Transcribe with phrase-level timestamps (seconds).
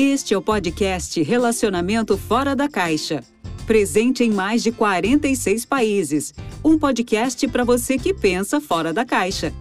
[0.00, 3.20] Este é o podcast Relacionamento Fora da Caixa.
[3.66, 6.32] Presente em mais de 46 países.
[6.64, 9.52] Um podcast para você que pensa fora da caixa.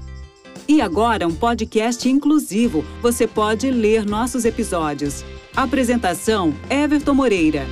[0.68, 2.86] E agora um podcast inclusivo.
[3.02, 5.26] Você pode ler nossos episódios.
[5.56, 7.66] Apresentação: Everton Moreira.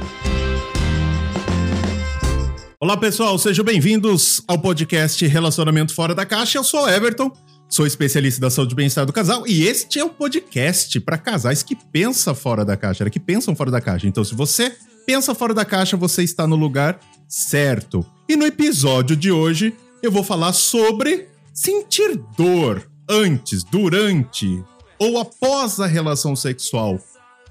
[2.79, 6.57] Olá, pessoal, sejam bem-vindos ao podcast Relacionamento Fora da Caixa.
[6.57, 7.31] Eu sou Everton,
[7.67, 11.63] sou especialista da saúde e bem-estar do casal e este é o podcast para casais
[11.63, 14.07] que pensam fora da caixa, que pensam fora da caixa.
[14.07, 14.75] Então, se você
[15.05, 18.05] pensa fora da caixa, você está no lugar certo.
[18.29, 24.63] E no episódio de hoje, eu vou falar sobre sentir dor antes, durante
[24.97, 26.99] ou após a relação sexual.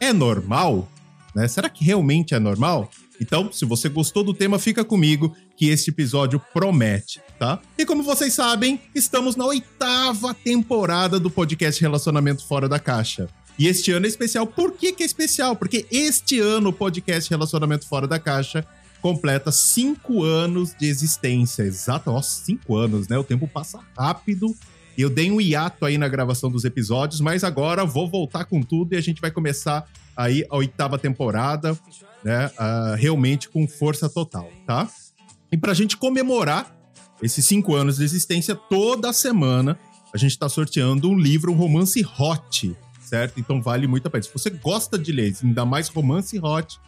[0.01, 0.89] É normal?
[1.35, 1.47] Né?
[1.49, 2.91] Será que realmente é normal?
[3.21, 7.61] Então, se você gostou do tema, fica comigo que este episódio promete, tá?
[7.79, 13.29] E como vocês sabem, estamos na oitava temporada do podcast Relacionamento Fora da Caixa.
[13.59, 14.47] E este ano é especial.
[14.47, 15.55] Por que, que é especial?
[15.55, 18.67] Porque este ano o podcast Relacionamento Fora da Caixa
[19.01, 21.63] completa cinco anos de existência.
[21.63, 23.17] Exato, ó, cinco anos, né?
[23.17, 24.57] O tempo passa rápido.
[24.97, 28.95] Eu dei um hiato aí na gravação dos episódios, mas agora vou voltar com tudo
[28.95, 31.79] e a gente vai começar aí a oitava temporada,
[32.23, 32.47] né?
[32.47, 34.89] Uh, realmente com força total, tá?
[35.53, 36.75] E pra gente comemorar
[37.23, 39.79] esses cinco anos de existência, toda semana
[40.13, 43.39] a gente tá sorteando um livro, um romance hot, certo?
[43.39, 44.23] Então vale muito a pena.
[44.23, 46.79] Se você gosta de ler, ainda mais romance hot,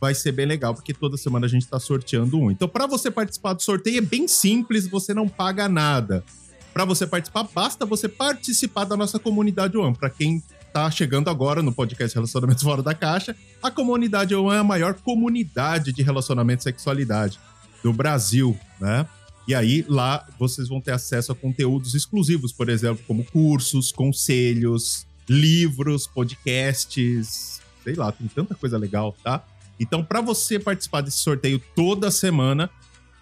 [0.00, 2.50] vai ser bem legal, porque toda semana a gente está sorteando um.
[2.50, 6.24] Então, para você participar do sorteio é bem simples, você não paga nada.
[6.72, 9.94] Para você participar, basta você participar da nossa comunidade One.
[9.94, 10.42] Para quem
[10.72, 14.94] tá chegando agora no podcast Relacionamentos Fora da Caixa, a comunidade One é a maior
[14.94, 17.38] comunidade de relacionamento e sexualidade
[17.82, 19.06] do Brasil, né?
[19.48, 25.06] E aí lá vocês vão ter acesso a conteúdos exclusivos, por exemplo, como cursos, conselhos,
[25.28, 29.44] livros, podcasts, sei lá, tem tanta coisa legal, tá?
[29.78, 32.70] Então, para você participar desse sorteio toda semana,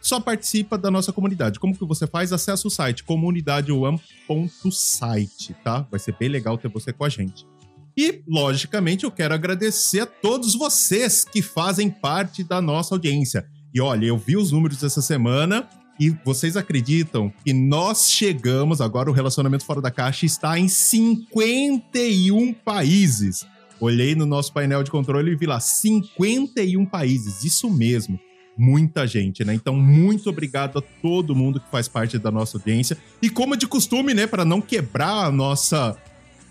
[0.08, 1.60] só participa da nossa comunidade.
[1.60, 2.32] Como que você faz?
[2.32, 5.86] Acesse o site comunidadeone.site, tá?
[5.90, 7.46] Vai ser bem legal ter você com a gente.
[7.94, 13.46] E, logicamente, eu quero agradecer a todos vocês que fazem parte da nossa audiência.
[13.74, 15.68] E olha, eu vi os números dessa semana
[16.00, 22.54] e vocês acreditam que nós chegamos, agora o Relacionamento Fora da Caixa está em 51
[22.54, 23.46] países.
[23.78, 28.18] Olhei no nosso painel de controle e vi lá 51 países, isso mesmo.
[28.58, 29.54] Muita gente, né?
[29.54, 32.98] Então, muito obrigado a todo mundo que faz parte da nossa audiência.
[33.22, 35.96] E como de costume, né, para não quebrar a nossa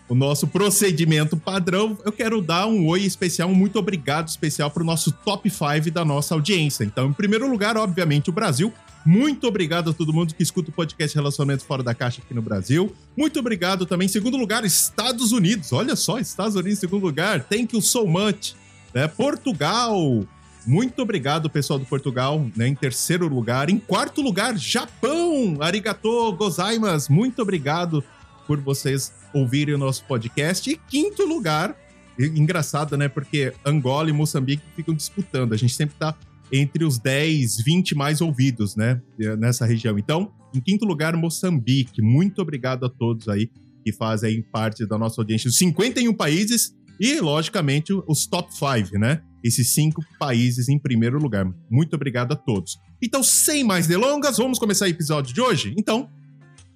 [0.10, 4.82] o nosso procedimento padrão, eu quero dar um oi especial, um muito obrigado especial para
[4.82, 6.86] o nosso top 5 da nossa audiência.
[6.86, 8.74] Então, em primeiro lugar, obviamente, o Brasil.
[9.06, 12.42] Muito obrigado a todo mundo que escuta o podcast Relacionamentos Fora da Caixa aqui no
[12.42, 12.94] Brasil.
[13.16, 14.06] Muito obrigado também.
[14.06, 15.72] Em segundo lugar, Estados Unidos.
[15.72, 17.44] Olha só, Estados Unidos em segundo lugar.
[17.44, 18.54] Thank you so much.
[18.94, 19.08] Né?
[19.08, 20.26] Portugal.
[20.68, 22.68] Muito obrigado, pessoal do Portugal, né?
[22.68, 23.70] Em terceiro lugar.
[23.70, 25.56] Em quarto lugar, Japão.
[25.62, 27.12] Arigato gozaimasu.
[27.14, 28.04] Muito obrigado
[28.46, 30.70] por vocês ouvirem o nosso podcast.
[30.70, 31.74] E quinto lugar,
[32.20, 33.08] engraçado, né?
[33.08, 35.54] Porque Angola e Moçambique ficam disputando.
[35.54, 36.14] A gente sempre tá
[36.52, 39.02] entre os 10, 20 mais ouvidos, né?
[39.40, 39.98] Nessa região.
[39.98, 42.02] Então, em quinto lugar, Moçambique.
[42.02, 43.50] Muito obrigado a todos aí
[43.86, 45.48] que fazem parte da nossa audiência.
[45.48, 49.22] Os 51 países e, logicamente, os top 5, né?
[49.44, 51.46] Esses cinco países em primeiro lugar.
[51.70, 52.78] Muito obrigado a todos.
[53.02, 55.74] Então, sem mais delongas, vamos começar o episódio de hoje?
[55.78, 56.10] Então,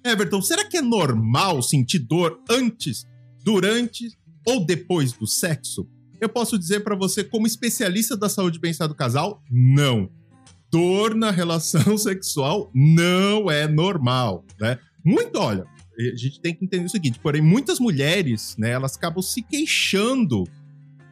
[0.04, 3.06] Everton, será que é normal sentir dor antes,
[3.44, 4.08] durante
[4.46, 5.88] ou depois do sexo?
[6.20, 10.08] Eu posso dizer para você, como especialista da saúde e bem-estar do casal, não.
[10.70, 14.78] Dor na relação sexual não é normal, né?
[15.04, 15.64] Muito, olha,
[15.98, 20.44] a gente tem que entender o seguinte, porém, muitas mulheres, né, elas acabam se queixando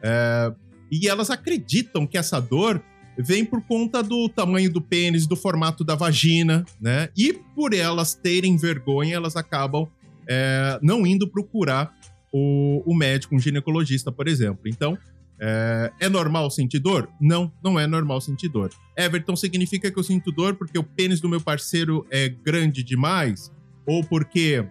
[0.01, 0.53] é,
[0.91, 2.83] e elas acreditam que essa dor
[3.17, 7.09] vem por conta do tamanho do pênis, do formato da vagina, né?
[7.15, 9.87] E por elas terem vergonha, elas acabam
[10.27, 11.93] é, não indo procurar
[12.31, 14.61] o, o, médico, um ginecologista, por exemplo.
[14.65, 14.97] Então,
[15.39, 17.09] é, é, normal sentir dor?
[17.19, 18.69] Não, não é normal sentir dor.
[18.97, 23.51] Everton, significa que eu sinto dor porque o pênis do meu parceiro é grande demais?
[23.85, 24.65] Ou porque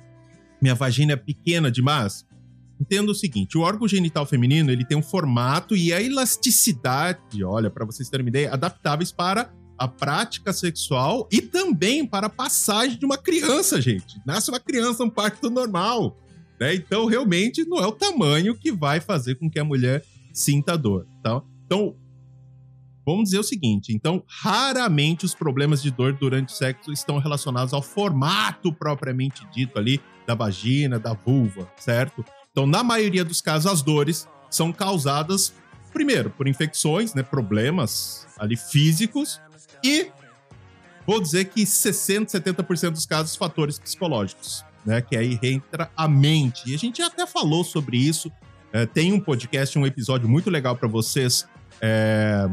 [0.63, 2.25] minha vagina é pequena demais?
[2.81, 7.69] Entenda o seguinte, o órgão genital feminino, ele tem um formato e a elasticidade, olha,
[7.69, 12.99] para vocês terem uma ideia, adaptáveis para a prática sexual e também para a passagem
[12.99, 14.19] de uma criança, gente.
[14.25, 16.19] Nasce uma criança, um parto normal,
[16.59, 16.75] né?
[16.75, 21.07] Então, realmente, não é o tamanho que vai fazer com que a mulher sinta dor,
[21.23, 21.43] tá?
[21.67, 21.95] Então,
[23.05, 27.75] vamos dizer o seguinte, então, raramente os problemas de dor durante o sexo estão relacionados
[27.75, 32.25] ao formato propriamente dito ali da vagina, da vulva, certo?
[32.53, 35.53] Então, na maioria dos casos, as dores são causadas,
[35.93, 39.41] primeiro, por infecções, né, problemas ali físicos,
[39.85, 40.11] e
[41.07, 46.71] vou dizer que 60, 70% dos casos, fatores psicológicos, né, que aí entra a mente.
[46.71, 48.31] E a gente até falou sobre isso,
[48.73, 51.47] é, tem um podcast, um episódio muito legal para vocês
[51.81, 52.49] é,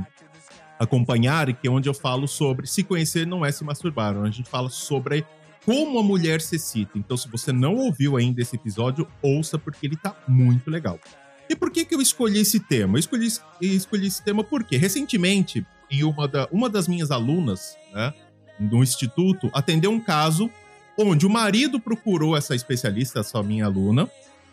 [0.80, 4.32] acompanharem, que é onde eu falo sobre se conhecer não é se masturbar, onde a
[4.32, 5.26] gente fala sobre
[5.66, 6.98] como a mulher se excita.
[6.98, 11.00] Então, se você não ouviu ainda esse episódio, ouça porque ele tá muito legal.
[11.50, 12.98] E por que, que eu escolhi esse tema?
[12.98, 13.28] Eu escolhi,
[13.62, 18.14] escolhi esse tema porque, recentemente, em uma, da, uma das minhas alunas, né,
[18.60, 20.50] no instituto, atendeu um caso
[20.98, 24.10] onde o marido procurou essa especialista, essa minha aluna,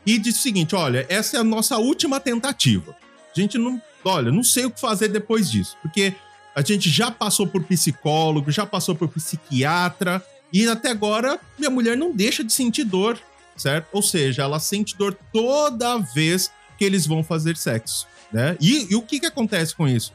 [0.07, 2.95] e disse o seguinte: olha, essa é a nossa última tentativa.
[3.35, 6.15] A gente não, olha, não sei o que fazer depois disso, porque
[6.55, 10.25] a gente já passou por psicólogo, já passou por psiquiatra,
[10.55, 13.19] e até agora, minha mulher não deixa de sentir dor,
[13.57, 13.89] certo?
[13.93, 16.49] Ou seja, ela sente dor toda vez
[16.79, 18.57] que eles vão fazer sexo, né?
[18.61, 20.13] E, e o que, que acontece com isso?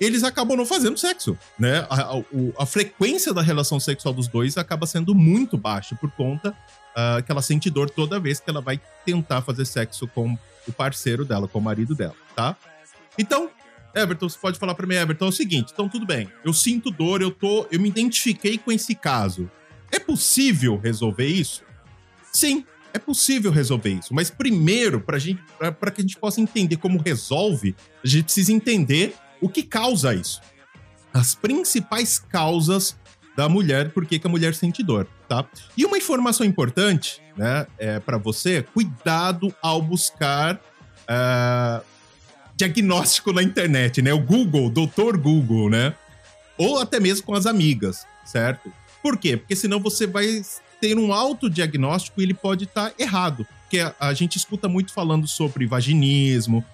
[0.00, 1.84] Eles acabam não fazendo sexo, né?
[1.90, 2.22] A, a,
[2.60, 7.32] a, frequência da relação sexual dos dois acaba sendo muito baixa por conta uh, que
[7.32, 11.48] ela sente dor toda vez que ela vai tentar fazer sexo com o parceiro dela,
[11.48, 12.56] com o marido dela, tá?
[13.18, 13.50] Então,
[13.92, 16.88] Everton, você pode falar para mim, Everton, é o seguinte, então tudo bem, eu sinto
[16.88, 19.50] dor, eu tô, eu me identifiquei com esse caso.
[19.92, 21.62] É possível resolver isso?
[22.32, 24.14] Sim, é possível resolver isso.
[24.14, 25.20] Mas primeiro, para
[25.90, 30.40] que a gente possa entender como resolve, a gente precisa entender o que causa isso.
[31.12, 32.96] As principais causas
[33.36, 35.46] da mulher, por que a mulher sente dor, tá?
[35.76, 41.84] E uma informação importante, né, é, para você, cuidado ao buscar uh,
[42.54, 44.12] diagnóstico na internet, né?
[44.12, 45.94] O Google, doutor Google, né?
[46.58, 48.72] Ou até mesmo com as amigas, certo?
[49.02, 49.36] Por quê?
[49.36, 50.42] Porque senão você vai
[50.80, 53.46] ter um autodiagnóstico e ele pode estar tá errado.
[53.62, 56.64] Porque a, a, gente escuta muito falando sobre vaginismo,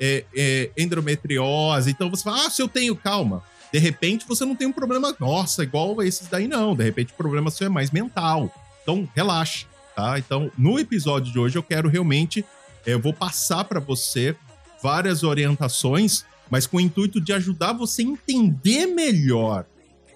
[0.00, 1.90] é, é, endometriose.
[1.90, 3.42] Então você fala, ah, se eu tenho calma.
[3.72, 6.74] De repente você não tem um problema, nossa, igual esses daí, não.
[6.74, 8.52] De repente o problema seu é mais mental.
[8.82, 10.18] Então relaxa, tá?
[10.18, 12.44] Então no episódio de hoje eu quero realmente,
[12.86, 14.34] é, eu vou passar para você
[14.82, 19.66] várias orientações, mas com o intuito de ajudar você a entender melhor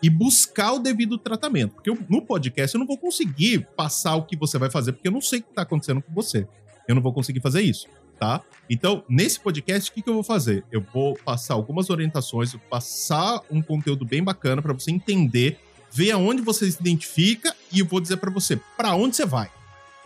[0.03, 1.75] e buscar o devido tratamento.
[1.75, 5.09] Porque eu, no podcast eu não vou conseguir passar o que você vai fazer, porque
[5.09, 6.47] eu não sei o que está acontecendo com você.
[6.89, 7.87] Eu não vou conseguir fazer isso,
[8.19, 8.43] tá?
[8.69, 10.65] Então, nesse podcast, o que, que eu vou fazer?
[10.73, 15.61] Eu vou passar algumas orientações, passar um conteúdo bem bacana para você entender,
[15.93, 19.51] ver aonde você se identifica e eu vou dizer para você para onde você vai,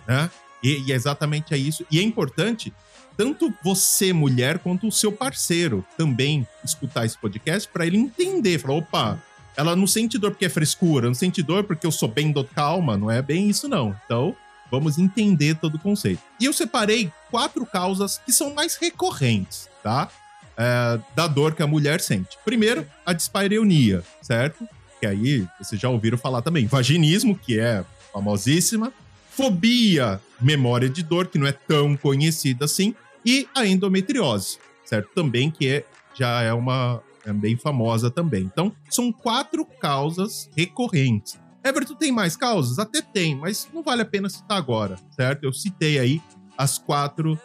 [0.06, 0.30] né?
[0.62, 1.86] E, e é exatamente é isso.
[1.90, 2.72] E é importante
[3.16, 8.74] tanto você, mulher, quanto o seu parceiro também escutar esse podcast para ele entender, falar,
[8.74, 9.22] opa,
[9.56, 12.44] ela não sente dor porque é frescura, não sente dor porque eu sou bem do
[12.44, 13.96] calma, não é bem isso não.
[14.04, 14.36] Então,
[14.70, 16.20] vamos entender todo o conceito.
[16.38, 20.08] E eu separei quatro causas que são mais recorrentes, tá?
[20.56, 22.38] É, da dor que a mulher sente.
[22.44, 24.66] Primeiro, a dispareunia, certo?
[25.00, 26.66] Que aí vocês já ouviram falar também.
[26.66, 28.92] Vaginismo, que é famosíssima.
[29.30, 32.94] Fobia, memória de dor, que não é tão conhecida assim.
[33.24, 35.10] E a endometriose, certo?
[35.14, 38.44] Também que é, já é uma, é bem famosa também.
[38.44, 41.38] Então, são quatro causas recorrentes.
[41.64, 42.78] Everton tem mais causas?
[42.78, 45.42] Até tem, mas não vale a pena citar agora, certo?
[45.42, 46.22] Eu citei aí
[46.56, 47.38] as quatro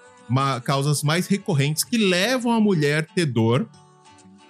[0.64, 3.68] causas mais recorrentes que levam a mulher ter dor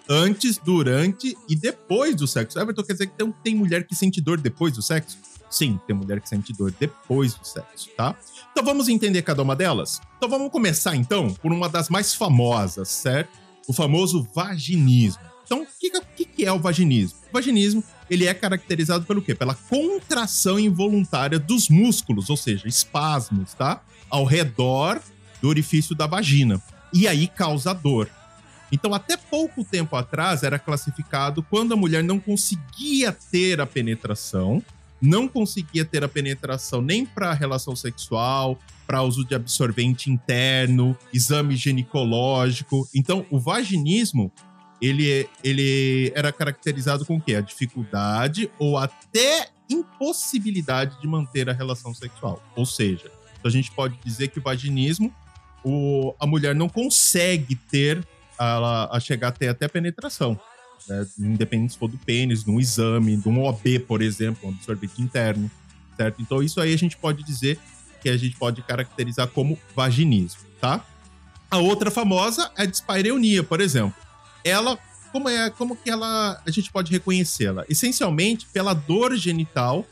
[0.08, 2.60] antes, durante e depois do sexo.
[2.60, 5.18] Everton quer dizer que tem, tem mulher que sente dor depois do sexo?
[5.50, 8.16] Sim, tem mulher que sente dor depois do sexo, tá?
[8.52, 10.02] Então vamos entender cada uma delas?
[10.18, 13.41] Então vamos começar então por uma das mais famosas, certo?
[13.72, 15.22] O famoso vaginismo.
[15.46, 15.68] Então, o
[16.16, 17.20] que, que, é o vaginismo?
[17.30, 19.34] O vaginismo ele é caracterizado pelo quê?
[19.34, 23.82] Pela contração involuntária dos músculos, ou seja, espasmos, tá?
[24.10, 25.02] Ao redor
[25.42, 26.62] do orifício da vagina.
[26.94, 28.10] E aí causa dor.
[28.72, 34.62] Então, até pouco tempo atrás, era classificado quando a mulher não conseguia ter a penetração,
[35.02, 41.56] não conseguia ter a penetração nem para relação sexual, para uso de absorvente interno, exame
[41.56, 42.88] ginecológico.
[42.94, 44.32] Então, o vaginismo
[44.82, 47.36] ele, ele era caracterizado com o quê?
[47.36, 52.42] A dificuldade ou até impossibilidade de manter a relação sexual.
[52.56, 53.12] Ou seja,
[53.44, 55.14] a gente pode dizer que o vaginismo,
[55.64, 58.06] o, a mulher não consegue ter,
[58.38, 60.40] a, a chegar até, até a penetração
[60.88, 61.08] né?
[61.20, 65.02] independente se for do pênis, de um exame, de um OB, por exemplo, um absorvente
[65.02, 65.50] interno,
[65.96, 66.22] certo?
[66.22, 67.60] Então isso aí a gente pode dizer
[68.02, 70.86] que a gente pode caracterizar como vaginismo, tá?
[71.50, 73.96] A outra famosa é a dispareunia, por exemplo.
[74.44, 74.80] Ela,
[75.12, 77.66] como é, como que ela, a gente pode reconhecê-la?
[77.70, 79.86] Essencialmente pela dor genital,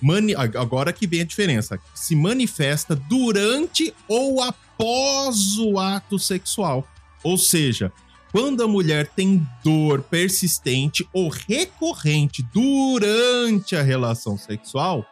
[0.00, 6.86] mani, agora que vem a diferença, se manifesta durante ou após o ato sexual.
[7.22, 7.92] Ou seja,
[8.32, 15.06] quando a mulher tem dor persistente ou recorrente durante a relação sexual,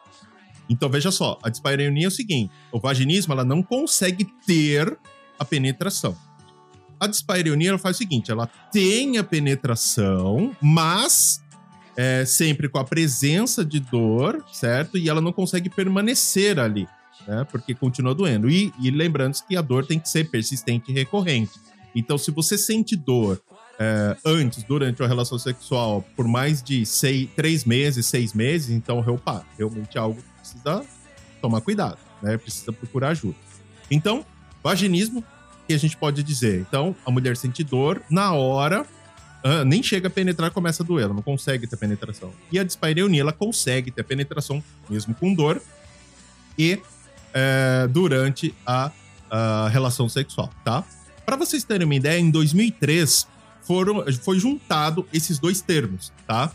[0.71, 4.99] então veja só, a dispareunia é o seguinte: o vaginismo ela não consegue ter
[5.39, 6.17] a penetração.
[6.99, 11.43] A dispareunia ela faz o seguinte: ela tem a penetração, mas
[11.97, 14.97] é, sempre com a presença de dor, certo?
[14.97, 16.89] E ela não consegue permanecer ali,
[17.27, 17.45] né?
[17.51, 18.49] Porque continua doendo.
[18.49, 21.53] E, e lembrando que a dor tem que ser persistente e recorrente.
[21.95, 23.41] Então, se você sente dor
[23.79, 28.99] é, antes, durante a relação sexual, por mais de seis, três meses, seis meses, então,
[29.01, 30.85] opa, realmente é algo que precisa
[31.41, 32.37] tomar cuidado, né?
[32.37, 33.37] Precisa procurar ajuda.
[33.91, 34.25] Então,
[34.63, 35.25] vaginismo,
[35.67, 36.61] que a gente pode dizer?
[36.61, 38.85] Então, a mulher sente dor na hora,
[39.67, 42.33] nem chega a penetrar, começa a doer, ela não consegue ter penetração.
[42.53, 45.63] E a dispareunia, ela consegue ter penetração, mesmo com dor,
[46.59, 48.91] e uh, durante a,
[49.31, 50.85] a relação sexual, tá?
[51.25, 53.27] Para vocês terem uma ideia, em 2003
[53.63, 56.53] foram, foi juntado esses dois termos, tá?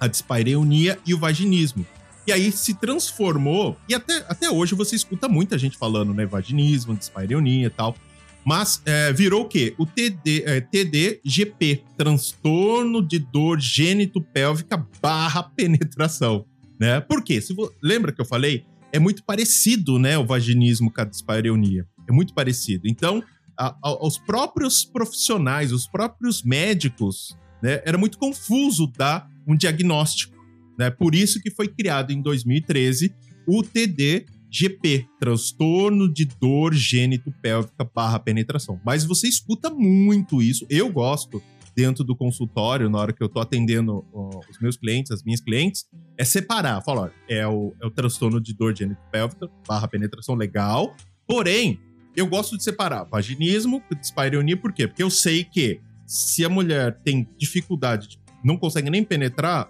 [0.00, 1.86] A dispareunia e o vaginismo.
[2.26, 6.26] E aí se transformou, e até, até hoje você escuta muita gente falando, né?
[6.26, 7.96] Vaginismo, dispareunia e tal.
[8.44, 9.74] Mas é, virou o quê?
[9.76, 16.46] O TD, é, TDGP, transtorno de dor gênito-pélvica barra penetração,
[16.78, 17.00] né?
[17.00, 17.40] Por quê?
[17.40, 17.72] Se vo...
[17.82, 18.64] Lembra que eu falei?
[18.90, 20.16] É muito parecido, né?
[20.16, 21.86] O vaginismo com a dispareunia.
[22.08, 22.88] É muito parecido.
[22.88, 23.22] Então,
[23.58, 30.36] a, aos próprios profissionais, os próprios médicos, né, era muito confuso dar um diagnóstico.
[30.78, 30.90] Né?
[30.90, 33.12] Por isso que foi criado em 2013
[33.46, 38.80] o TDGP, transtorno de dor gênito pélvica barra penetração.
[38.84, 40.66] Mas você escuta muito isso.
[40.68, 41.42] Eu gosto
[41.74, 45.86] dentro do consultório, na hora que eu tô atendendo os meus clientes, as minhas clientes,
[46.16, 46.82] é separar.
[46.82, 50.94] Falar, é o, é o transtorno de dor gênito pélvica barra penetração legal.
[51.26, 51.80] Porém,
[52.18, 54.88] eu gosto de separar vaginismo e dispareunia, por quê?
[54.88, 59.68] Porque eu sei que se a mulher tem dificuldade, não consegue nem penetrar,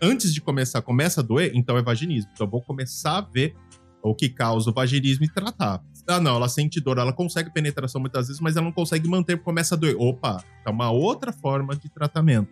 [0.00, 2.30] antes de começar, começa a doer, então é vaginismo.
[2.32, 3.56] Então eu vou começar a ver
[4.02, 5.82] o que causa o vaginismo e tratar.
[6.06, 9.38] Ah, não, ela sente dor, ela consegue penetração muitas vezes, mas ela não consegue manter,
[9.42, 9.96] começa a doer.
[9.98, 12.48] Opa, é uma outra forma de tratamento.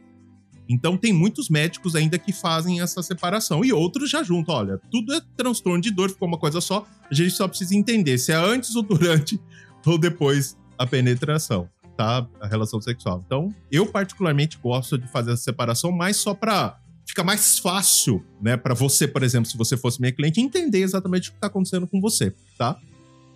[0.69, 4.55] Então tem muitos médicos ainda que fazem essa separação e outros já juntam.
[4.55, 6.85] Olha, tudo é transtorno de dor, ficou uma coisa só.
[7.11, 9.41] A gente só precisa entender se é antes ou durante
[9.87, 12.27] ou depois a penetração, tá?
[12.41, 13.23] A relação sexual.
[13.25, 18.57] Então, eu particularmente gosto de fazer essa separação, mas só para fica mais fácil, né,
[18.57, 21.87] para você, por exemplo, se você fosse minha cliente, entender exatamente o que está acontecendo
[21.87, 22.77] com você, tá?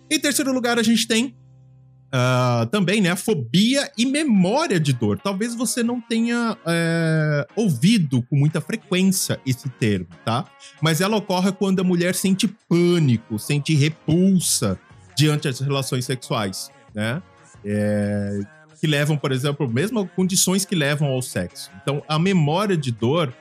[0.09, 1.33] Em terceiro lugar, a gente tem
[2.13, 3.15] Uh, também, né?
[3.15, 5.17] Fobia e memória de dor.
[5.17, 10.43] Talvez você não tenha é, ouvido com muita frequência esse termo, tá?
[10.81, 14.77] Mas ela ocorre quando a mulher sente pânico, sente repulsa
[15.15, 17.21] diante das relações sexuais, né?
[17.63, 18.39] É,
[18.81, 21.71] que levam, por exemplo, mesmo condições que levam ao sexo.
[21.81, 23.33] Então, a memória de dor,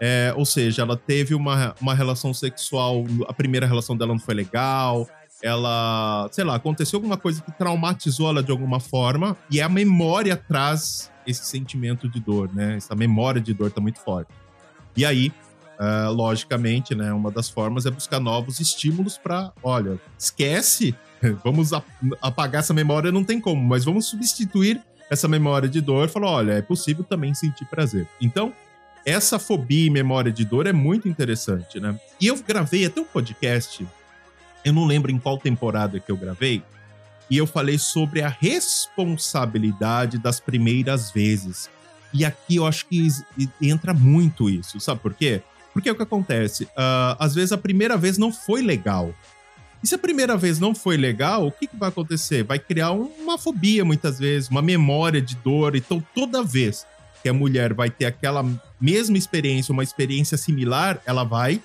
[0.00, 4.34] é, ou seja, ela teve uma, uma relação sexual, a primeira relação dela não foi
[4.34, 5.06] legal,
[5.46, 10.36] ela, sei lá, aconteceu alguma coisa que traumatizou ela de alguma forma e a memória
[10.36, 12.76] traz esse sentimento de dor, né?
[12.76, 14.30] Essa memória de dor tá muito forte.
[14.96, 15.32] E aí,
[15.78, 20.96] uh, logicamente, né, uma das formas é buscar novos estímulos para, olha, esquece,
[21.44, 21.70] vamos
[22.20, 26.52] apagar essa memória, não tem como, mas vamos substituir essa memória de dor, falar, olha,
[26.54, 28.08] é possível também sentir prazer.
[28.20, 28.52] Então,
[29.04, 31.96] essa fobia e memória de dor é muito interessante, né?
[32.20, 33.86] E eu gravei até um podcast
[34.66, 36.60] eu não lembro em qual temporada que eu gravei,
[37.30, 41.70] e eu falei sobre a responsabilidade das primeiras vezes.
[42.12, 43.08] E aqui eu acho que
[43.62, 45.40] entra muito isso, sabe por quê?
[45.72, 49.14] Porque é o que acontece, uh, às vezes a primeira vez não foi legal.
[49.84, 52.42] E se a primeira vez não foi legal, o que, que vai acontecer?
[52.42, 55.76] Vai criar uma fobia muitas vezes, uma memória de dor.
[55.76, 56.84] Então, toda vez
[57.22, 58.44] que a mulher vai ter aquela
[58.80, 61.62] mesma experiência, uma experiência similar, ela vai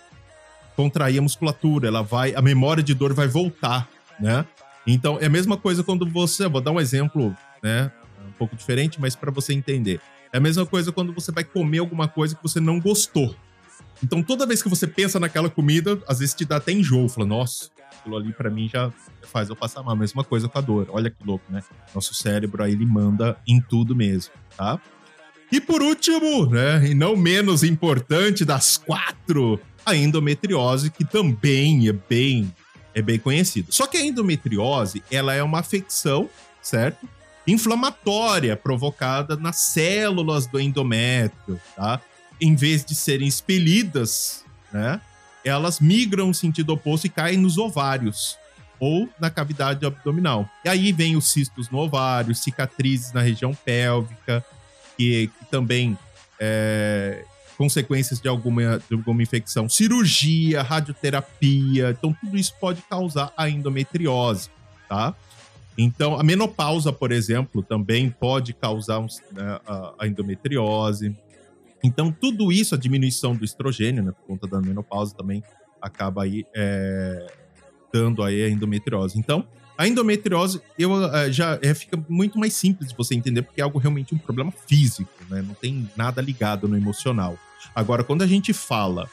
[0.76, 4.46] contrair a musculatura, ela vai, a memória de dor vai voltar, né?
[4.86, 7.92] Então é a mesma coisa quando você, vou dar um exemplo, né,
[8.28, 10.02] um pouco diferente, mas para você entender.
[10.34, 13.36] É a mesma coisa quando você vai comer alguma coisa que você não gostou.
[14.04, 17.28] Então toda vez que você pensa naquela comida, às vezes te dá até enjoo, fala,
[17.28, 19.96] nossa, aquilo ali para mim já faz eu passar mal.
[19.96, 20.88] Mesma coisa com a dor.
[20.90, 21.62] Olha que louco, né?
[21.94, 24.80] Nosso cérebro aí ele manda em tudo mesmo, tá?
[25.52, 31.94] E por último, né, e não menos importante das quatro a endometriose, que também é
[31.94, 32.54] bem,
[32.94, 33.68] é bem conhecida.
[33.72, 36.30] Só que a endometriose, ela é uma afecção,
[36.62, 37.08] certo?
[37.48, 42.00] Inflamatória provocada nas células do endométrio, tá?
[42.40, 45.02] Em vez de serem expelidas, né?
[45.44, 48.38] Elas migram no sentido oposto e caem nos ovários.
[48.82, 50.50] ou na cavidade abdominal.
[50.66, 54.44] E aí vem os cistos no ovário, cicatrizes na região pélvica,
[54.98, 55.96] que, que também
[56.40, 57.24] é,
[57.62, 61.92] consequências de alguma, de alguma infecção, cirurgia, radioterapia.
[61.92, 64.50] Então, tudo isso pode causar a endometriose,
[64.90, 65.14] tá?
[65.78, 69.60] Então, a menopausa, por exemplo, também pode causar um, né,
[70.00, 71.16] a, endometriose.
[71.84, 75.44] Então, tudo isso, a diminuição do estrogênio, né, por conta da menopausa, também
[75.80, 77.28] acaba aí é,
[77.94, 79.20] dando aí a endometriose.
[79.20, 83.62] Então, a endometriose eu, uh, já é, fica muito mais simples de você entender, porque
[83.62, 85.44] é algo realmente um problema físico, né?
[85.44, 87.38] Não tem nada ligado no emocional.
[87.76, 89.10] Agora, quando a gente fala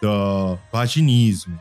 [0.00, 1.58] do vaginismo,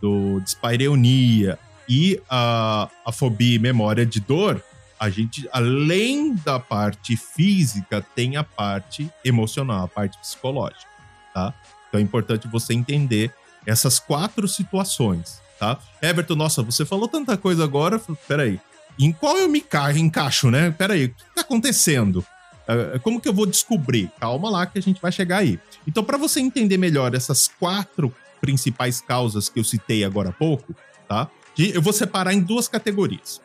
[0.00, 4.62] do dispareunia e a, a fobia e memória de dor,
[4.98, 10.86] a gente, além da parte física, tem a parte emocional, a parte psicológica,
[11.34, 11.52] tá?
[11.88, 13.34] Então é importante você entender
[13.66, 15.78] essas quatro situações, tá?
[16.00, 18.60] Everton, nossa, você falou tanta coisa agora, peraí,
[18.98, 19.64] em qual eu me
[19.96, 20.70] encaixo, né?
[20.70, 22.24] Peraí, o que tá acontecendo?
[22.66, 24.10] É, como que eu vou descobrir?
[24.20, 25.58] Calma lá que a gente vai chegar aí.
[25.86, 30.74] Então, para você entender melhor essas quatro principais causas que eu citei agora há pouco,
[31.08, 31.30] tá?
[31.56, 33.40] Eu vou separar em duas categorias.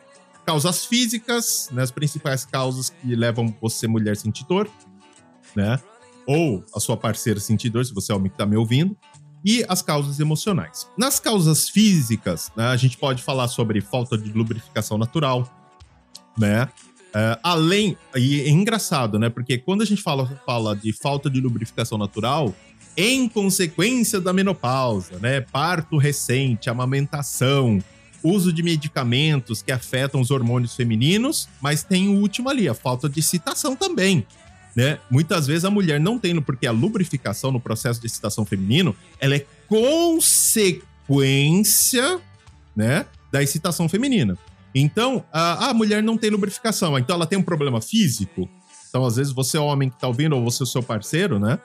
[0.46, 4.68] Causas físicas, né, as principais causas que levam você, mulher, sentir dor,
[5.54, 5.78] né?
[6.26, 8.96] Ou a sua parceira sentir dor, se você é homem que está me ouvindo.
[9.44, 10.88] E as causas emocionais.
[10.96, 15.48] Nas causas físicas, né, a gente pode falar sobre falta de lubrificação natural,
[16.36, 16.68] né?
[17.08, 19.30] Uh, além, e é engraçado, né?
[19.30, 22.54] Porque quando a gente fala, fala de falta de lubrificação natural,
[22.96, 25.40] em consequência da menopausa, né?
[25.40, 27.82] Parto recente, amamentação,
[28.22, 33.08] uso de medicamentos que afetam os hormônios femininos, mas tem o último ali, a falta
[33.08, 34.26] de excitação também.
[34.76, 34.98] Né?
[35.10, 39.34] Muitas vezes a mulher não tem, porque a lubrificação no processo de excitação feminino, ela
[39.34, 42.20] é consequência,
[42.76, 44.36] né, da excitação feminina.
[44.80, 48.48] Então, a, a mulher não tem lubrificação, então ela tem um problema físico.
[48.88, 51.58] Então, às vezes, você é homem que tá ouvindo, ou você o seu parceiro, né?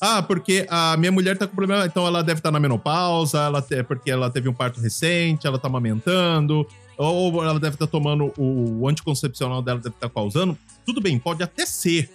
[0.00, 3.38] Ah, porque a minha mulher tá com problema, então ela deve estar tá na menopausa,
[3.38, 6.66] ela te, porque ela teve um parto recente, ela tá amamentando,
[6.98, 10.56] ou ela deve estar tá tomando o, o anticoncepcional dela, deve estar tá causando.
[10.84, 12.10] Tudo bem, pode até ser,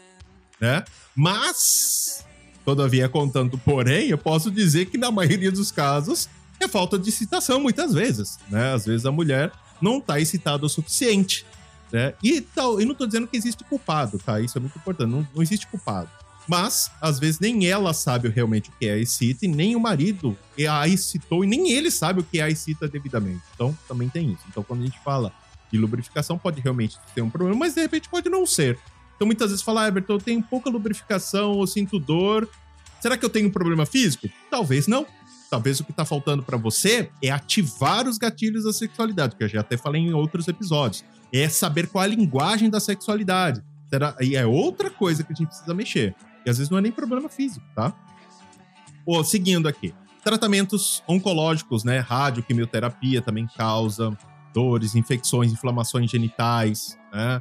[0.60, 0.84] né?
[1.15, 2.23] Mas,
[2.63, 7.60] todavia, contando porém, eu posso dizer que na maioria dos casos é falta de excitação,
[7.60, 8.73] muitas vezes, né?
[8.73, 11.46] Às vezes a mulher não está excitado o suficiente.
[11.91, 12.13] Né?
[12.24, 14.39] E, tal, e não estou dizendo que existe culpado, tá?
[14.39, 15.10] Isso é muito importante.
[15.10, 16.10] Não, não existe culpado.
[16.48, 19.80] Mas, às vezes, nem ela sabe realmente o que é a excita, e nem o
[19.80, 20.38] marido
[20.70, 23.41] a excitou, e nem ele sabe o que é a excita devidamente.
[23.54, 24.44] Então, também tem isso.
[24.50, 25.34] Então, quando a gente fala
[25.72, 28.78] de lubrificação, pode realmente ter um problema, mas de repente pode não ser.
[29.15, 32.50] Então, muitas vezes fala, ah, eu tenho pouca lubrificação, eu sinto dor.
[33.00, 34.28] Será que eu tenho um problema físico?
[34.50, 35.06] Talvez não
[35.51, 39.49] talvez o que está faltando para você é ativar os gatilhos da sexualidade, que eu
[39.49, 41.03] já até falei em outros episódios.
[41.31, 43.61] É saber qual é a linguagem da sexualidade.
[44.21, 46.15] E é outra coisa que a gente precisa mexer.
[46.45, 47.93] E às vezes não é nem problema físico, tá?
[49.05, 49.93] Pô, seguindo aqui.
[50.23, 51.99] Tratamentos oncológicos, né?
[51.99, 54.17] Radioquimioterapia também causa
[54.53, 57.39] dores, infecções, inflamações genitais, né?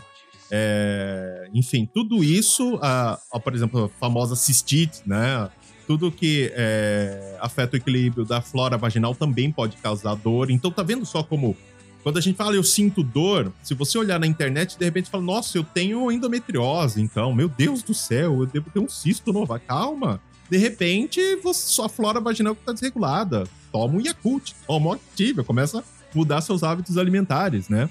[0.50, 5.48] É, enfim, tudo isso, a, a, por exemplo, a famosa cistite, né?
[5.90, 10.48] Tudo que é, afeta o equilíbrio da flora vaginal também pode causar dor.
[10.48, 11.56] Então, tá vendo só como
[12.04, 15.24] quando a gente fala eu sinto dor, se você olhar na internet, de repente fala,
[15.24, 19.58] nossa, eu tenho endometriose, então, meu Deus do céu, eu devo ter um cisto novo.
[19.66, 20.20] Calma.
[20.48, 23.48] De repente, você, sua flora vaginal está desregulada.
[23.72, 25.82] Toma um Yakult, toma um Activia, começa a
[26.14, 27.90] mudar seus hábitos alimentares, né?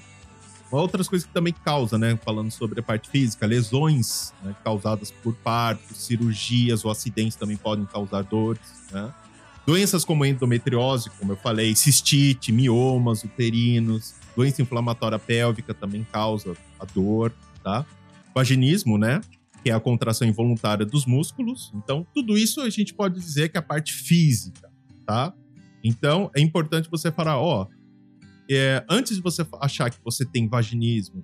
[0.70, 2.16] Outras coisas que também causa, né?
[2.24, 7.84] Falando sobre a parte física, lesões né, causadas por partos, cirurgias ou acidentes também podem
[7.86, 8.60] causar dores,
[8.92, 9.12] né?
[9.66, 16.84] Doenças como endometriose, como eu falei, cistite, miomas uterinos, doença inflamatória pélvica também causa a
[16.84, 17.84] dor, tá?
[18.34, 19.20] Vaginismo, né?
[19.62, 21.72] Que é a contração involuntária dos músculos.
[21.74, 24.70] Então, tudo isso a gente pode dizer que é a parte física,
[25.04, 25.32] tá?
[25.82, 27.66] Então, é importante você falar, ó,
[28.56, 31.22] é, antes de você achar que você tem vaginismo,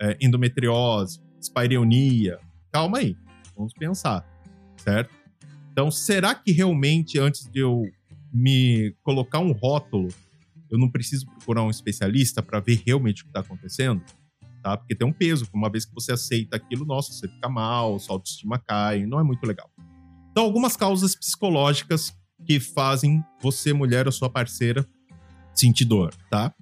[0.00, 2.38] é, endometriose, espaireonia,
[2.72, 3.16] calma aí,
[3.56, 4.24] vamos pensar,
[4.76, 5.14] certo?
[5.72, 7.82] Então, será que realmente antes de eu
[8.32, 10.08] me colocar um rótulo,
[10.70, 14.02] eu não preciso procurar um especialista para ver realmente o que está acontecendo?
[14.62, 14.76] Tá?
[14.76, 18.16] Porque tem um peso, uma vez que você aceita aquilo, nossa, você fica mal, sua
[18.16, 19.70] autoestima cai, não é muito legal.
[20.30, 22.14] Então, algumas causas psicológicas
[22.46, 24.86] que fazem você, mulher ou sua parceira,
[25.54, 26.54] sentir dor, tá?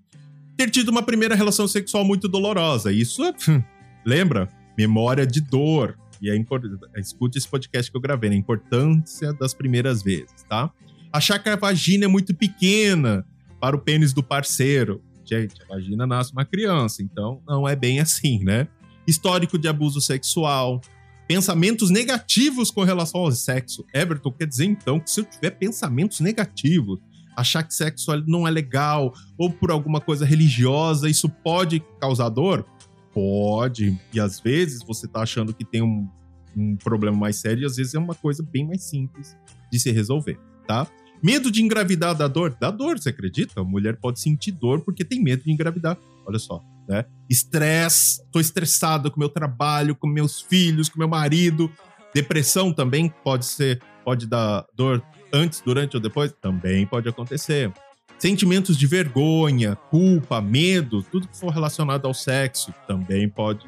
[0.58, 2.90] Ter tido uma primeira relação sexual muito dolorosa.
[2.90, 3.62] Isso é, hum,
[4.04, 4.48] lembra?
[4.76, 5.96] Memória de dor.
[6.20, 6.82] E é importante.
[6.96, 8.34] Escute esse podcast que eu gravei, né?
[8.34, 10.68] A importância das primeiras vezes, tá?
[11.12, 13.24] Achar que a vagina é muito pequena
[13.60, 15.00] para o pênis do parceiro.
[15.24, 18.66] Gente, a vagina nasce uma criança, então não é bem assim, né?
[19.06, 20.80] Histórico de abuso sexual,
[21.28, 23.86] pensamentos negativos com relação ao sexo.
[23.94, 26.98] Everton, quer dizer então que se eu tiver pensamentos negativos,
[27.38, 32.66] achar que sexo não é legal, ou por alguma coisa religiosa, isso pode causar dor?
[33.14, 33.96] Pode.
[34.12, 36.08] E às vezes você tá achando que tem um,
[36.56, 39.36] um problema mais sério, e às vezes é uma coisa bem mais simples
[39.70, 40.86] de se resolver, tá?
[41.22, 42.56] Medo de engravidar dá dor?
[42.60, 43.60] Dá dor, você acredita?
[43.60, 45.96] A mulher pode sentir dor porque tem medo de engravidar.
[46.26, 47.04] Olha só, né?
[47.28, 51.70] Estresse, tô estressado com meu trabalho, com meus filhos, com meu marido.
[52.14, 56.32] Depressão também pode ser, pode dar dor antes, durante ou depois?
[56.40, 57.72] Também pode acontecer.
[58.18, 63.64] Sentimentos de vergonha, culpa, medo, tudo que for relacionado ao sexo também pode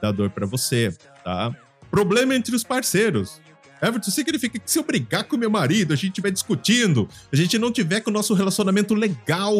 [0.00, 0.90] dar dor para você,
[1.22, 1.54] tá?
[1.90, 3.40] Problema entre os parceiros.
[3.82, 7.58] Everton, significa que se eu brigar com meu marido, a gente estiver discutindo, a gente
[7.58, 9.54] não tiver com o nosso relacionamento legal,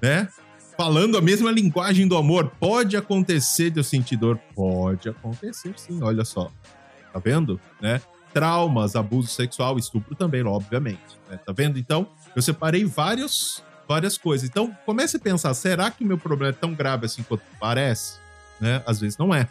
[0.00, 0.28] né?
[0.76, 4.38] Falando a mesma linguagem do amor, pode acontecer de eu sentir dor?
[4.54, 6.52] Pode acontecer sim, olha só.
[7.12, 7.58] Tá vendo?
[7.80, 8.00] Né?
[8.36, 11.00] Traumas, abuso sexual, estupro também, obviamente.
[11.26, 11.38] Né?
[11.38, 11.78] Tá vendo?
[11.78, 14.46] Então, eu separei vários, várias coisas.
[14.46, 18.18] Então, comece a pensar, será que o meu problema é tão grave assim quanto parece?
[18.60, 18.82] Né?
[18.84, 19.48] Às vezes não é.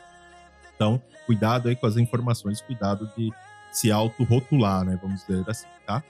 [0.76, 3.34] Então, cuidado aí com as informações, cuidado de
[3.72, 5.00] se auto-rotular, né?
[5.02, 6.04] Vamos dizer assim, tá?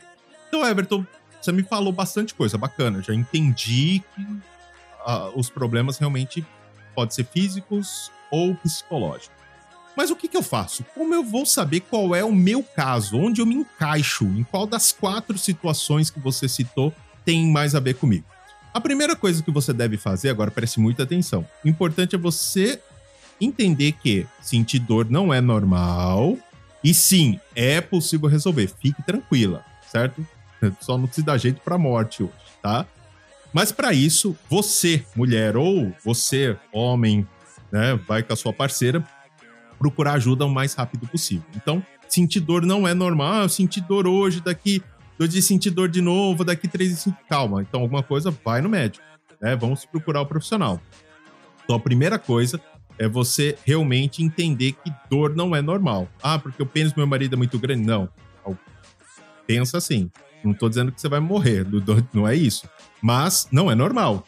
[0.49, 1.05] Então, Everton,
[1.41, 3.01] você me falou bastante coisa bacana.
[3.01, 6.45] Já entendi que uh, os problemas realmente
[6.93, 9.44] podem ser físicos ou psicológicos.
[9.95, 10.83] Mas o que, que eu faço?
[10.93, 13.17] Como eu vou saber qual é o meu caso?
[13.17, 14.25] Onde eu me encaixo?
[14.25, 18.25] Em qual das quatro situações que você citou tem mais a ver comigo?
[18.73, 21.47] A primeira coisa que você deve fazer, agora preste muita atenção.
[21.63, 22.81] O importante é você
[23.39, 26.37] entender que sentir dor não é normal
[26.83, 28.69] e sim, é possível resolver.
[28.81, 30.27] Fique tranquila, certo?
[30.81, 32.85] Só não precisa dar jeito para morte hoje, tá?
[33.53, 37.25] Mas para isso, você, mulher ou você, homem,
[37.71, 39.01] né, vai com a sua parceira
[39.77, 41.45] procurar ajuda o mais rápido possível.
[41.55, 43.33] Então, sentir dor não é normal.
[43.33, 44.81] Ah, eu senti dor hoje, daqui
[45.17, 47.17] dois dias senti dor de novo, daqui três dias senti...
[47.29, 49.03] Calma, então alguma coisa, vai no médico.
[49.41, 49.55] Né?
[49.55, 50.81] Vamos procurar o profissional.
[51.63, 52.61] Então, a primeira coisa
[52.97, 56.07] é você realmente entender que dor não é normal.
[56.21, 57.85] Ah, porque o pênis do meu marido é muito grande.
[57.85, 58.09] Não.
[59.47, 60.09] Pensa assim.
[60.43, 61.65] Não tô dizendo que você vai morrer,
[62.13, 62.69] não é isso.
[63.01, 64.23] Mas não é normal.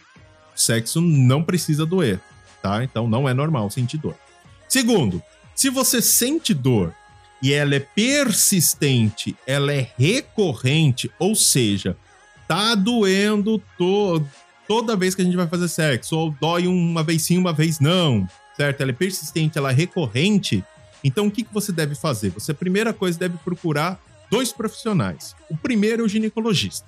[0.56, 2.20] Sexo não precisa doer,
[2.62, 2.84] tá?
[2.84, 4.16] Então não é normal sentir dor.
[4.68, 5.22] Segundo,
[5.58, 6.94] se você sente dor
[7.42, 11.98] e ela é persistente, ela é recorrente, ou seja,
[12.48, 14.24] tá doendo to
[14.68, 17.80] toda vez que a gente vai fazer sexo, ou dói uma vez sim, uma vez
[17.80, 18.82] não, certo?
[18.82, 20.64] Ela é persistente, ela é recorrente.
[21.04, 22.30] Então, o que, que você deve fazer?
[22.32, 25.36] Você, a primeira coisa, deve procurar dois profissionais.
[25.50, 26.86] O primeiro é o ginecologista.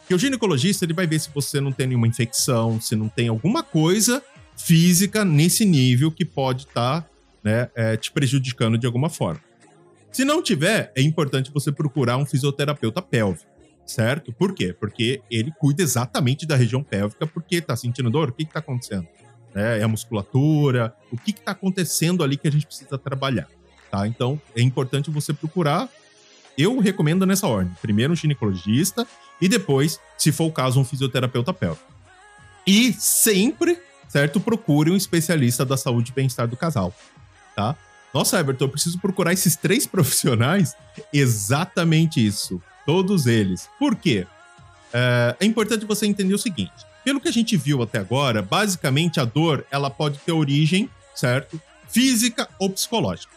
[0.00, 3.28] Porque o ginecologista ele vai ver se você não tem nenhuma infecção, se não tem
[3.28, 4.22] alguma coisa
[4.54, 7.11] física nesse nível que pode estar tá,
[7.42, 9.40] né, é, te prejudicando de alguma forma.
[10.12, 13.50] Se não tiver, é importante você procurar um fisioterapeuta pélvico,
[13.86, 14.32] certo?
[14.32, 14.74] Por quê?
[14.78, 18.58] Porque ele cuida exatamente da região pélvica, porque tá sentindo dor, o que que tá
[18.58, 19.08] acontecendo?
[19.54, 23.48] É, é a musculatura, o que está acontecendo ali que a gente precisa trabalhar,
[23.90, 24.06] tá?
[24.06, 25.88] Então, é importante você procurar.
[26.56, 29.06] Eu recomendo nessa ordem: primeiro um ginecologista
[29.40, 31.90] e depois, se for o caso, um fisioterapeuta pélvico.
[32.66, 33.78] E sempre,
[34.08, 36.94] certo, procure um especialista da saúde e bem-estar do casal,
[37.54, 37.76] tá?
[38.12, 40.74] Nossa, Everton, eu preciso procurar esses três profissionais?
[41.12, 42.60] Exatamente isso.
[42.84, 43.68] Todos eles.
[43.78, 44.26] Por quê?
[44.92, 46.72] É, é importante você entender o seguinte:
[47.04, 51.60] pelo que a gente viu até agora, basicamente a dor ela pode ter origem, certo?
[51.88, 53.32] Física ou psicológica.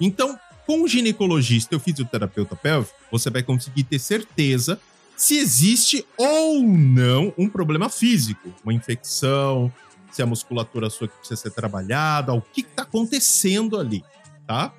[0.00, 4.80] Então, com o ginecologista e o fisioterapeuta pélvico, você vai conseguir ter certeza
[5.16, 9.72] se existe ou não um problema físico, uma infecção,
[10.16, 14.02] se a musculatura sua que precisa ser trabalhada, o que está acontecendo ali,
[14.46, 14.74] tá?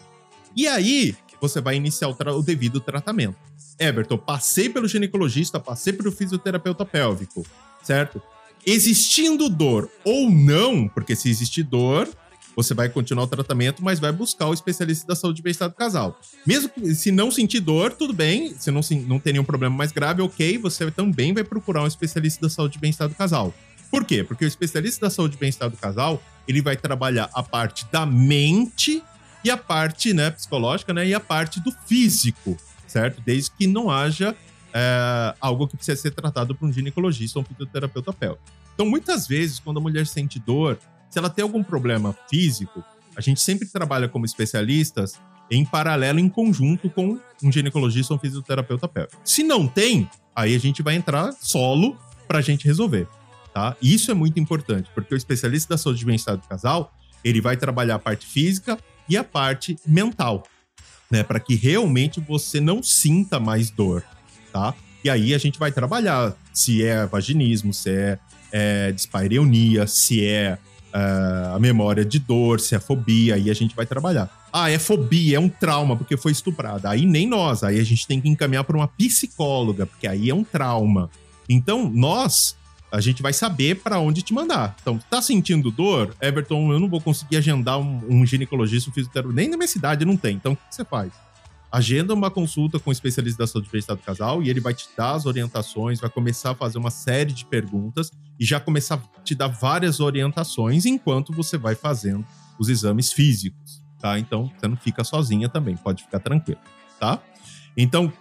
[0.56, 3.38] E aí, você vai iniciar o, o devido tratamento.
[3.80, 7.46] Everton, passei pelo ginecologista, passei pelo fisioterapeuta pélvico
[7.88, 8.22] certo?
[8.66, 12.10] Existindo dor ou não, porque se existe dor,
[12.54, 15.76] você vai continuar o tratamento, mas vai buscar o especialista da saúde e bem-estar do
[15.76, 16.20] casal.
[16.46, 19.92] Mesmo que, se não sentir dor, tudo bem, se não, não tem nenhum problema mais
[19.92, 23.54] grave, ok, você também vai procurar um especialista da saúde e bem-estar do casal.
[23.90, 24.24] Por quê?
[24.24, 28.06] Porque o especialista da saúde e bem-estar do casal, ele vai trabalhar a parte da
[28.06, 29.02] mente
[29.44, 33.22] e a parte né, psicológica, né, e a parte do físico, certo?
[33.22, 34.36] Desde que não haja
[34.74, 38.44] é, algo que precisa ser tratado por um ginecologista ou um fisioterapeuta pélvico.
[38.74, 40.78] Então, muitas vezes, quando a mulher sente dor,
[41.10, 42.84] se ela tem algum problema físico,
[43.16, 45.20] a gente sempre trabalha como especialistas
[45.50, 49.20] em paralelo, em conjunto com um ginecologista ou um fisioterapeuta pélvico.
[49.24, 51.98] Se não tem, aí a gente vai entrar solo
[52.28, 53.08] para a gente resolver,
[53.58, 53.76] tá?
[53.82, 56.94] Isso é muito importante, porque o especialista da saúde e bem-estar do casal,
[57.24, 58.78] ele vai trabalhar a parte física
[59.10, 60.44] e a parte mental,
[61.10, 61.24] né?
[61.24, 64.04] Para que realmente você não sinta mais dor,
[64.54, 64.76] tá?
[65.04, 68.20] E aí a gente vai trabalhar se é vaginismo, se é,
[68.52, 70.60] é dispareunia, se é
[70.94, 74.30] uh, a memória de dor, se é fobia, aí a gente vai trabalhar.
[74.54, 76.92] Ah, é fobia, é um trauma porque foi estuprada.
[76.92, 80.36] Aí nem nós, aí a gente tem que encaminhar para uma psicóloga, porque aí é
[80.36, 81.10] um trauma.
[81.50, 82.56] Então, nós,
[82.92, 84.76] a gente vai saber para onde te mandar.
[84.82, 86.16] Então, tá sentindo dor?
[86.22, 90.06] Everton, eu não vou conseguir agendar um, um ginecologista, um fisioterapeuta, nem na minha cidade
[90.06, 90.36] não tem.
[90.36, 91.12] Então, o que você faz?
[91.72, 94.88] agenda uma consulta com o especialista da saúde bem-estar do casal e ele vai te
[94.96, 99.22] dar as orientações, vai começar a fazer uma série de perguntas e já começar a
[99.22, 102.26] te dar várias orientações enquanto você vai fazendo
[102.58, 104.18] os exames físicos, tá?
[104.18, 106.60] Então, você não fica sozinha também, pode ficar tranquilo,
[107.00, 107.22] tá?
[107.76, 108.12] Então,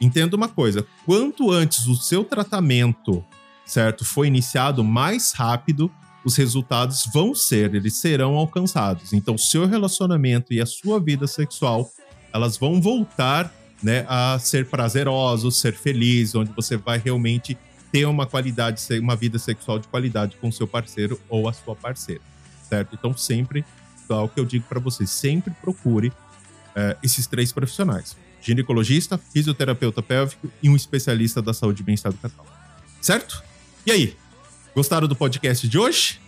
[0.00, 3.24] entenda uma coisa, quanto antes o seu tratamento,
[3.66, 5.90] certo, foi iniciado, mais rápido
[6.24, 9.12] os resultados vão ser, eles serão alcançados.
[9.12, 11.90] Então, seu relacionamento e a sua vida sexual
[12.32, 17.56] elas vão voltar né, a ser prazerosos, ser felizes, onde você vai realmente
[17.90, 22.22] ter uma qualidade, uma vida sexual de qualidade com seu parceiro ou a sua parceira,
[22.68, 22.94] certo?
[22.94, 23.64] Então sempre,
[24.08, 26.12] é o que eu digo para você, sempre procure
[26.74, 32.18] é, esses três profissionais: ginecologista, fisioterapeuta pélvico e um especialista da saúde e bem-estar do
[32.18, 32.46] casal,
[33.00, 33.42] certo?
[33.86, 34.14] E aí,
[34.74, 36.20] gostaram do podcast de hoje?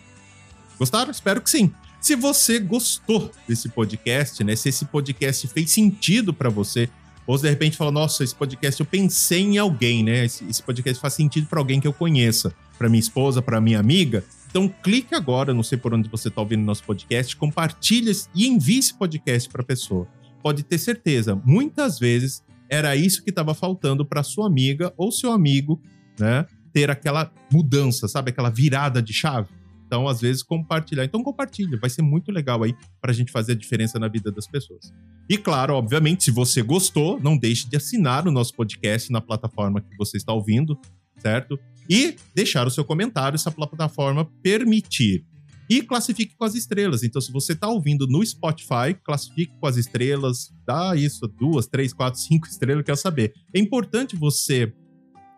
[0.78, 1.10] Gostaram?
[1.10, 1.70] Espero que sim.
[2.00, 4.56] Se você gostou desse podcast, né?
[4.56, 6.88] Se esse podcast fez sentido para você,
[7.26, 10.24] ou se de repente fala, nossa, esse podcast eu pensei em alguém, né?
[10.24, 13.78] Esse, esse podcast faz sentido para alguém que eu conheça, para minha esposa, para minha
[13.78, 14.24] amiga.
[14.48, 18.78] Então clique agora, não sei por onde você está ouvindo nosso podcast, compartilhe e envie
[18.78, 20.08] esse podcast para pessoa.
[20.42, 25.30] Pode ter certeza, muitas vezes era isso que estava faltando para sua amiga ou seu
[25.30, 25.80] amigo,
[26.18, 26.46] né?
[26.72, 28.30] Ter aquela mudança, sabe?
[28.30, 29.48] Aquela virada de chave.
[29.92, 31.04] Então, às vezes, compartilhar.
[31.04, 31.78] Então, compartilha.
[31.78, 34.90] Vai ser muito legal aí para a gente fazer a diferença na vida das pessoas.
[35.28, 39.82] E, claro, obviamente, se você gostou, não deixe de assinar o nosso podcast na plataforma
[39.82, 40.78] que você está ouvindo,
[41.18, 41.58] certo?
[41.90, 45.26] E deixar o seu comentário se a plataforma permitir.
[45.68, 47.02] E classifique com as estrelas.
[47.02, 51.92] Então, se você está ouvindo no Spotify, classifique com as estrelas, dá isso, duas, três,
[51.92, 53.34] quatro, cinco estrelas, eu quero saber.
[53.54, 54.72] É importante você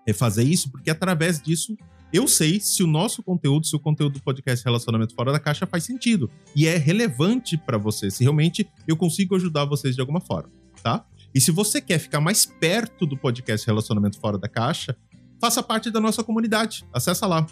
[0.06, 1.76] eh, fazer isso, porque através disso
[2.12, 5.66] eu sei se o nosso conteúdo, se o conteúdo do podcast Relacionamento Fora da Caixa
[5.66, 10.20] faz sentido e é relevante para você, se realmente eu consigo ajudar vocês de alguma
[10.20, 10.48] forma,
[10.80, 11.04] tá?
[11.34, 14.96] E se você quer ficar mais perto do podcast Relacionamento Fora da Caixa,
[15.40, 16.86] faça parte da nossa comunidade.
[16.92, 17.44] Acesse lá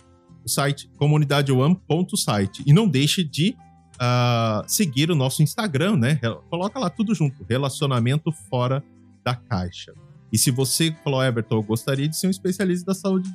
[0.44, 3.56] o site comunidadeone.site e não deixe de
[3.94, 6.20] uh, seguir o nosso Instagram, né?
[6.48, 8.84] Coloca lá tudo junto, Relacionamento Fora
[9.24, 9.92] da Caixa.
[10.32, 13.28] E se você falou, Everton, eu gostaria de ser um especialista da saúde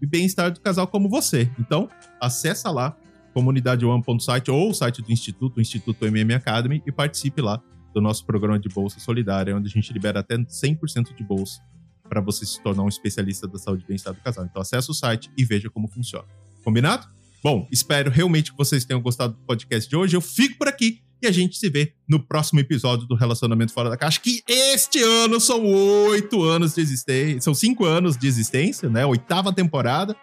[0.00, 1.48] e bem-estar do casal como você.
[1.58, 1.88] Então,
[2.20, 2.96] acessa lá
[3.32, 7.62] comunidadeone.site ou o site do Instituto, o Instituto MM Academy, e participe lá
[7.94, 11.62] do nosso programa de bolsa solidária, onde a gente libera até 100% de bolsa
[12.08, 14.44] para você se tornar um especialista da saúde e bem-estar do casal.
[14.44, 16.26] Então, acesse o site e veja como funciona.
[16.64, 17.06] Combinado?
[17.42, 20.14] Bom, espero realmente que vocês tenham gostado do podcast de hoje.
[20.14, 23.90] Eu fico por aqui e a gente se vê no próximo episódio do Relacionamento Fora
[23.90, 28.88] da Caixa, que este ano são oito anos de existência, são cinco anos de existência,
[28.88, 29.04] né?
[29.04, 30.16] Oitava temporada.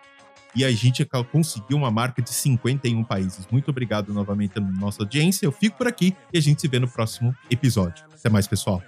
[0.56, 3.48] E a gente conseguiu uma marca de 51 países.
[3.52, 5.46] Muito obrigado novamente pela nossa audiência.
[5.46, 8.04] Eu fico por aqui e a gente se vê no próximo episódio.
[8.12, 8.82] Até mais, pessoal.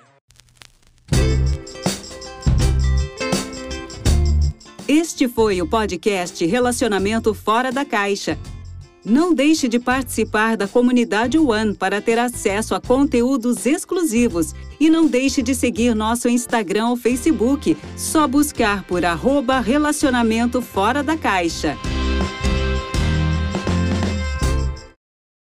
[4.94, 8.38] Este foi o podcast Relacionamento Fora da Caixa.
[9.06, 15.08] Não deixe de participar da comunidade One para ter acesso a conteúdos exclusivos e não
[15.08, 17.78] deixe de seguir nosso Instagram ou Facebook.
[17.96, 21.78] Só buscar por arroba relacionamento fora da caixa.